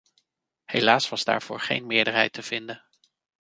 [0.65, 2.83] Helaas was daarvoor geen meerderheid te vinden.